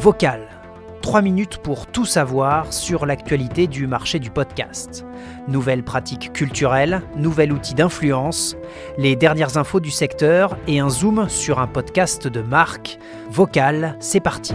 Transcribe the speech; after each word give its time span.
Vocal. 0.00 0.42
3 1.02 1.22
minutes 1.22 1.58
pour 1.58 1.88
tout 1.88 2.04
savoir 2.04 2.72
sur 2.72 3.04
l'actualité 3.04 3.66
du 3.66 3.88
marché 3.88 4.20
du 4.20 4.30
podcast. 4.30 5.04
Nouvelles 5.48 5.82
pratiques 5.82 6.32
culturelles, 6.32 7.02
nouvel 7.16 7.52
outil 7.52 7.74
d'influence, 7.74 8.56
les 8.96 9.16
dernières 9.16 9.56
infos 9.56 9.80
du 9.80 9.90
secteur 9.90 10.56
et 10.68 10.78
un 10.78 10.88
zoom 10.88 11.28
sur 11.28 11.58
un 11.58 11.66
podcast 11.66 12.28
de 12.28 12.42
marque. 12.42 12.98
Vocal, 13.30 13.96
c'est 13.98 14.20
parti. 14.20 14.54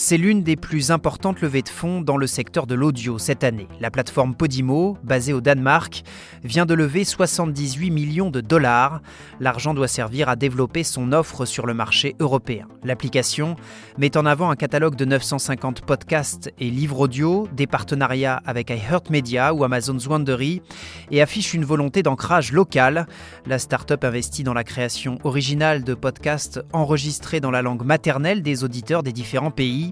C'est 0.00 0.16
l'une 0.16 0.44
des 0.44 0.54
plus 0.54 0.92
importantes 0.92 1.40
levées 1.40 1.62
de 1.62 1.68
fonds 1.68 2.00
dans 2.02 2.16
le 2.16 2.28
secteur 2.28 2.68
de 2.68 2.76
l'audio 2.76 3.18
cette 3.18 3.42
année. 3.42 3.66
La 3.80 3.90
plateforme 3.90 4.36
Podimo, 4.36 4.96
basée 5.02 5.32
au 5.32 5.40
Danemark, 5.40 6.04
vient 6.44 6.66
de 6.66 6.74
lever 6.74 7.02
78 7.02 7.90
millions 7.90 8.30
de 8.30 8.40
dollars. 8.40 9.02
L'argent 9.40 9.74
doit 9.74 9.88
servir 9.88 10.28
à 10.28 10.36
développer 10.36 10.84
son 10.84 11.10
offre 11.10 11.46
sur 11.46 11.66
le 11.66 11.74
marché 11.74 12.14
européen. 12.20 12.68
L'application 12.84 13.56
met 13.98 14.16
en 14.16 14.24
avant 14.24 14.50
un 14.50 14.54
catalogue 14.54 14.94
de 14.94 15.04
950 15.04 15.80
podcasts 15.80 16.52
et 16.60 16.70
livres 16.70 17.00
audio, 17.00 17.48
des 17.52 17.66
partenariats 17.66 18.40
avec 18.46 18.70
iHeartMedia 18.70 19.52
ou 19.52 19.64
Amazon's 19.64 20.06
Wandery 20.06 20.62
et 21.10 21.20
affiche 21.20 21.54
une 21.54 21.64
volonté 21.64 22.04
d'ancrage 22.04 22.52
local. 22.52 23.08
La 23.46 23.58
start-up 23.58 24.04
investit 24.04 24.44
dans 24.44 24.54
la 24.54 24.62
création 24.62 25.18
originale 25.24 25.82
de 25.82 25.94
podcasts 25.94 26.60
enregistrés 26.72 27.40
dans 27.40 27.50
la 27.50 27.62
langue 27.62 27.84
maternelle 27.84 28.42
des 28.42 28.62
auditeurs 28.62 29.02
des 29.02 29.12
différents 29.12 29.50
pays. 29.50 29.87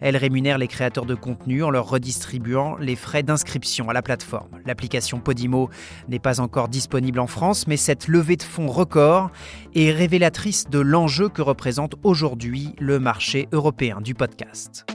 Elle 0.00 0.16
rémunère 0.16 0.58
les 0.58 0.68
créateurs 0.68 1.06
de 1.06 1.14
contenu 1.14 1.62
en 1.62 1.70
leur 1.70 1.88
redistribuant 1.88 2.76
les 2.76 2.96
frais 2.96 3.22
d'inscription 3.22 3.88
à 3.88 3.92
la 3.92 4.02
plateforme. 4.02 4.48
L'application 4.66 5.20
Podimo 5.20 5.70
n'est 6.08 6.18
pas 6.18 6.40
encore 6.40 6.68
disponible 6.68 7.20
en 7.20 7.26
France, 7.26 7.66
mais 7.66 7.76
cette 7.76 8.08
levée 8.08 8.36
de 8.36 8.42
fonds 8.42 8.68
record 8.68 9.30
est 9.74 9.90
révélatrice 9.90 10.68
de 10.68 10.78
l'enjeu 10.78 11.28
que 11.28 11.42
représente 11.42 11.94
aujourd'hui 12.02 12.74
le 12.78 12.98
marché 12.98 13.48
européen 13.52 14.00
du 14.00 14.14
podcast. 14.14 14.86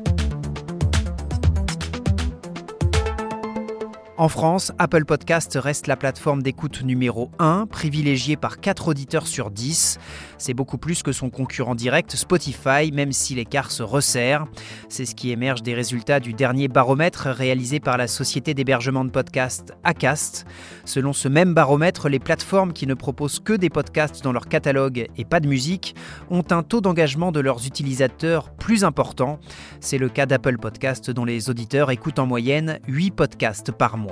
En 4.22 4.28
France, 4.28 4.72
Apple 4.78 5.06
Podcast 5.06 5.58
reste 5.60 5.88
la 5.88 5.96
plateforme 5.96 6.44
d'écoute 6.44 6.84
numéro 6.84 7.32
1, 7.40 7.66
privilégiée 7.66 8.36
par 8.36 8.60
4 8.60 8.90
auditeurs 8.90 9.26
sur 9.26 9.50
10. 9.50 9.98
C'est 10.38 10.54
beaucoup 10.54 10.78
plus 10.78 11.02
que 11.02 11.12
son 11.12 11.32
concurrent 11.32 11.74
direct 11.74 12.16
Spotify, 12.16 12.92
même 12.94 13.14
si 13.14 13.34
l'écart 13.34 13.72
se 13.72 13.82
resserre. 13.82 14.46
C'est 14.90 15.08
ce 15.08 15.16
qui 15.16 15.32
émerge 15.32 15.64
des 15.64 15.74
résultats 15.74 16.20
du 16.20 16.34
dernier 16.34 16.68
baromètre 16.68 17.30
réalisé 17.30 17.80
par 17.80 17.98
la 17.98 18.08
société 18.08 18.54
d'hébergement 18.54 19.04
de 19.06 19.10
podcasts 19.10 19.74
Acast. 19.84 20.46
Selon 20.86 21.14
ce 21.14 21.28
même 21.28 21.56
baromètre, 21.56 22.08
les 22.08 22.20
plateformes 22.20 22.74
qui 22.74 22.86
ne 22.86 22.94
proposent 22.94 23.40
que 23.40 23.54
des 23.54 23.72
podcasts 23.72 24.24
dans 24.24 24.34
leur 24.34 24.48
catalogue 24.48 25.08
et 25.18 25.26
pas 25.26 25.40
de 25.40 25.48
musique 25.48 25.96
ont 26.30 26.46
un 26.52 26.62
taux 26.62 26.82
d'engagement 26.82 27.32
de 27.32 27.40
leurs 27.40 27.66
utilisateurs 27.66 28.52
plus 28.52 28.84
important. 28.84 29.40
C'est 29.80 29.98
le 29.98 30.10
cas 30.10 30.28
d'Apple 30.28 30.60
Podcast 30.60 31.10
dont 31.10 31.26
les 31.26 31.50
auditeurs 31.50 31.90
écoutent 31.90 32.20
en 32.20 32.28
moyenne 32.28 32.78
8 32.88 33.10
podcasts 33.10 33.72
par 33.72 33.98
mois. 33.98 34.11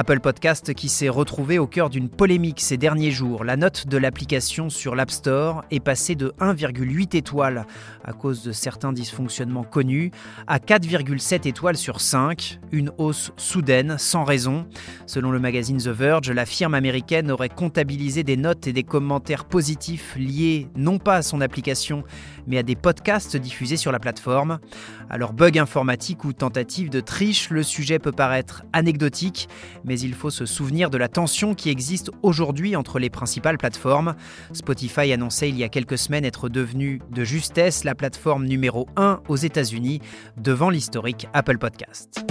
Apple 0.00 0.20
Podcast 0.20 0.72
qui 0.72 0.88
s'est 0.88 1.10
retrouvé 1.10 1.58
au 1.58 1.66
cœur 1.66 1.90
d'une 1.90 2.08
polémique 2.08 2.62
ces 2.62 2.78
derniers 2.78 3.10
jours. 3.10 3.44
La 3.44 3.58
note 3.58 3.86
de 3.86 3.98
l'application 3.98 4.70
sur 4.70 4.94
l'App 4.94 5.10
Store 5.10 5.62
est 5.70 5.80
passée 5.80 6.14
de 6.14 6.32
1,8 6.40 7.14
étoiles 7.18 7.66
à 8.02 8.14
cause 8.14 8.42
de 8.42 8.50
certains 8.50 8.94
dysfonctionnements 8.94 9.62
connus 9.62 10.10
à 10.46 10.56
4,7 10.56 11.46
étoiles 11.46 11.76
sur 11.76 12.00
5, 12.00 12.60
une 12.72 12.90
hausse 12.96 13.32
soudaine 13.36 13.98
sans 13.98 14.24
raison. 14.24 14.66
Selon 15.04 15.32
le 15.32 15.38
magazine 15.38 15.76
The 15.76 15.88
Verge, 15.88 16.30
la 16.30 16.46
firme 16.46 16.72
américaine 16.72 17.30
aurait 17.30 17.50
comptabilisé 17.50 18.22
des 18.22 18.38
notes 18.38 18.66
et 18.66 18.72
des 18.72 18.84
commentaires 18.84 19.44
positifs 19.44 20.16
liés 20.16 20.68
non 20.76 20.96
pas 20.96 21.16
à 21.16 21.22
son 21.22 21.42
application 21.42 22.04
mais 22.46 22.58
à 22.58 22.62
des 22.62 22.74
podcasts 22.74 23.36
diffusés 23.36 23.76
sur 23.76 23.92
la 23.92 24.00
plateforme. 24.00 24.60
Alors 25.08 25.32
bug 25.32 25.58
informatique 25.58 26.24
ou 26.24 26.32
tentative 26.32 26.90
de 26.90 27.00
triche, 27.00 27.50
le 27.50 27.62
sujet 27.62 27.98
peut 27.98 28.12
paraître 28.12 28.64
anecdotique, 28.72 29.48
mais 29.90 29.98
il 29.98 30.14
faut 30.14 30.30
se 30.30 30.46
souvenir 30.46 30.88
de 30.88 30.96
la 30.96 31.08
tension 31.08 31.52
qui 31.56 31.68
existe 31.68 32.12
aujourd'hui 32.22 32.76
entre 32.76 33.00
les 33.00 33.10
principales 33.10 33.58
plateformes. 33.58 34.14
Spotify 34.52 35.12
annonçait 35.12 35.48
il 35.48 35.58
y 35.58 35.64
a 35.64 35.68
quelques 35.68 35.98
semaines 35.98 36.24
être 36.24 36.48
devenu 36.48 37.00
de 37.10 37.24
justesse 37.24 37.82
la 37.82 37.96
plateforme 37.96 38.44
numéro 38.44 38.86
1 38.94 39.18
aux 39.26 39.34
États-Unis 39.34 40.00
devant 40.36 40.70
l'historique 40.70 41.26
Apple 41.32 41.58
Podcast. 41.58 42.24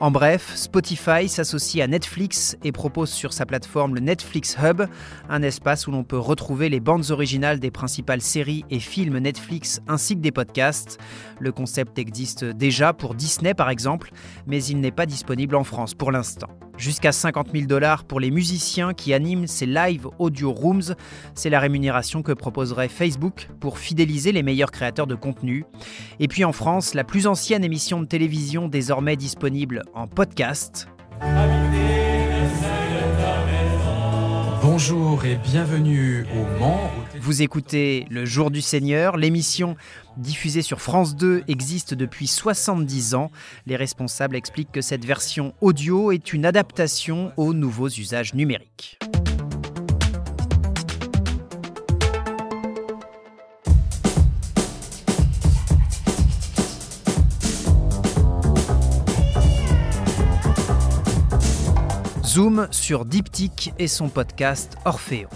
En 0.00 0.10
bref, 0.10 0.56
Spotify 0.56 1.28
s'associe 1.28 1.84
à 1.84 1.86
Netflix 1.86 2.56
et 2.64 2.72
propose 2.72 3.10
sur 3.10 3.34
sa 3.34 3.44
plateforme 3.44 3.94
le 3.94 4.00
Netflix 4.00 4.56
Hub, 4.62 4.84
un 5.28 5.42
espace 5.42 5.86
où 5.86 5.90
l'on 5.90 6.04
peut 6.04 6.18
retrouver 6.18 6.70
les 6.70 6.80
bandes 6.80 7.10
originales 7.10 7.60
des 7.60 7.70
principales 7.70 8.22
séries 8.22 8.64
et 8.70 8.80
films 8.80 9.18
Netflix 9.18 9.82
ainsi 9.88 10.16
que 10.16 10.22
des 10.22 10.32
podcasts. 10.32 10.98
Le 11.38 11.52
concept 11.52 11.98
existe 11.98 12.46
déjà 12.46 12.94
pour 12.94 13.14
Disney 13.14 13.52
par 13.52 13.68
exemple, 13.68 14.10
mais 14.46 14.64
il 14.64 14.80
n'est 14.80 14.90
pas 14.90 15.04
disponible 15.04 15.54
en 15.54 15.64
France 15.64 15.92
pour 15.92 16.12
l'instant. 16.12 16.48
Jusqu'à 16.80 17.12
50 17.12 17.48
000 17.52 17.66
dollars 17.66 18.04
pour 18.04 18.20
les 18.20 18.30
musiciens 18.30 18.94
qui 18.94 19.12
animent 19.12 19.46
ces 19.46 19.66
live 19.66 20.08
audio 20.18 20.50
rooms, 20.50 20.94
c'est 21.34 21.50
la 21.50 21.60
rémunération 21.60 22.22
que 22.22 22.32
proposerait 22.32 22.88
Facebook 22.88 23.50
pour 23.60 23.78
fidéliser 23.78 24.32
les 24.32 24.42
meilleurs 24.42 24.70
créateurs 24.70 25.06
de 25.06 25.14
contenu. 25.14 25.66
Et 26.20 26.26
puis 26.26 26.42
en 26.42 26.52
France, 26.52 26.94
la 26.94 27.04
plus 27.04 27.26
ancienne 27.26 27.64
émission 27.64 28.00
de 28.00 28.06
télévision 28.06 28.66
désormais 28.66 29.16
disponible 29.16 29.82
en 29.92 30.06
podcast. 30.06 30.88
Bonjour 34.62 35.22
et 35.26 35.36
bienvenue 35.36 36.24
au 36.34 36.58
Mans. 36.58 36.90
Vous 37.22 37.42
écoutez 37.42 38.06
Le 38.08 38.24
Jour 38.24 38.50
du 38.50 38.62
Seigneur, 38.62 39.18
l'émission 39.18 39.76
diffusée 40.16 40.62
sur 40.62 40.80
France 40.80 41.14
2 41.16 41.44
existe 41.48 41.92
depuis 41.92 42.26
70 42.26 43.14
ans. 43.14 43.30
Les 43.66 43.76
responsables 43.76 44.36
expliquent 44.36 44.72
que 44.72 44.80
cette 44.80 45.04
version 45.04 45.52
audio 45.60 46.12
est 46.12 46.32
une 46.32 46.46
adaptation 46.46 47.30
aux 47.36 47.52
nouveaux 47.52 47.90
usages 47.90 48.32
numériques. 48.32 48.98
Zoom 62.24 62.66
sur 62.70 63.04
Diptyque 63.04 63.74
et 63.78 63.88
son 63.88 64.08
podcast 64.08 64.76
Orphéon. 64.86 65.28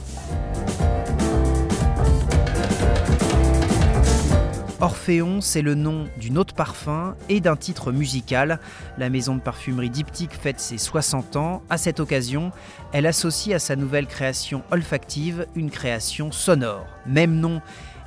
Orphéon, 4.84 5.40
c'est 5.40 5.62
le 5.62 5.74
nom 5.74 6.04
d'une 6.20 6.36
autre 6.36 6.54
parfum 6.54 7.16
et 7.30 7.40
d'un 7.40 7.56
titre 7.56 7.90
musical. 7.90 8.60
La 8.98 9.08
maison 9.08 9.34
de 9.34 9.40
parfumerie 9.40 9.88
Diptyque 9.88 10.34
fête 10.34 10.60
ses 10.60 10.76
60 10.76 11.36
ans. 11.36 11.62
À 11.70 11.78
cette 11.78 12.00
occasion, 12.00 12.52
elle 12.92 13.06
associe 13.06 13.56
à 13.56 13.58
sa 13.58 13.76
nouvelle 13.76 14.06
création 14.06 14.62
olfactive 14.70 15.46
une 15.54 15.70
création 15.70 16.32
sonore. 16.32 16.84
Même 17.06 17.40
nom 17.40 17.62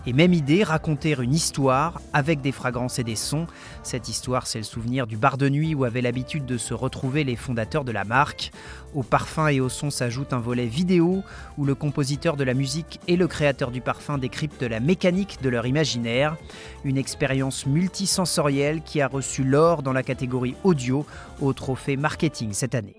et 0.08 0.14
même 0.14 0.34
idée, 0.34 0.64
raconter 0.64 1.18
une 1.22 1.34
histoire 1.34 2.00
avec 2.14 2.40
des 2.40 2.54
fragrances 2.54 2.98
et 2.98 3.04
des 3.04 3.18
sons. 3.18 3.46
Cette 3.84 4.08
histoire, 4.08 4.48
c'est 4.48 4.60
le 4.60 4.64
souvenir 4.64 5.06
du 5.06 5.18
bar 5.18 5.38
de 5.38 5.50
nuit 5.50 5.76
où 5.76 5.84
avaient 5.84 6.02
l'habitude 6.02 6.46
de 6.46 6.58
se 6.58 6.74
retrouver 6.74 7.26
les 7.26 7.36
fondateurs 7.36 7.84
de 7.84 7.92
la 7.92 8.06
marque. 8.06 8.54
Au 8.96 9.04
parfum 9.04 9.50
et 9.50 9.60
au 9.60 9.68
son 9.68 9.90
s'ajoute 9.90 10.32
un 10.32 10.40
volet 10.40 10.66
vidéo 10.66 11.24
où 11.58 11.66
le 11.66 11.76
compositeur 11.76 12.38
de 12.38 12.46
la 12.46 12.54
musique 12.54 13.02
et 13.10 13.18
le 13.18 13.28
créateur 13.28 13.70
du 13.70 13.82
parfum 13.82 14.18
décryptent 14.18 14.64
la 14.64 14.80
mécanique 14.80 15.40
de 15.42 15.50
leur 15.50 15.68
imaginaire. 15.68 16.38
Une 16.86 16.98
expérience 16.98 17.66
multisensorielle 17.66 18.84
qui 18.84 19.02
a 19.02 19.10
reçu 19.10 19.44
l'or 19.44 19.84
dans 19.84 19.94
la 19.94 20.04
catégorie 20.04 20.56
audio 20.64 21.06
au 21.42 21.52
trophée 21.52 21.98
marketing 21.98 22.54
cette 22.54 22.76
année. 22.76 22.96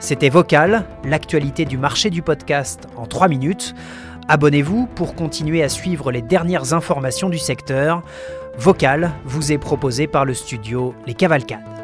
C'était 0.00 0.30
Vocal, 0.30 0.86
l'actualité 1.04 1.66
du 1.66 1.76
marché 1.76 2.08
du 2.08 2.22
podcast 2.22 2.88
en 2.96 3.06
3 3.06 3.28
minutes. 3.28 3.74
Abonnez-vous 4.28 4.86
pour 4.86 5.14
continuer 5.14 5.62
à 5.62 5.68
suivre 5.68 6.10
les 6.10 6.22
dernières 6.22 6.72
informations 6.72 7.28
du 7.28 7.38
secteur. 7.38 8.02
Vocal 8.56 9.12
vous 9.26 9.52
est 9.52 9.58
proposé 9.58 10.06
par 10.06 10.24
le 10.24 10.32
studio 10.32 10.94
Les 11.06 11.14
Cavalcades. 11.14 11.79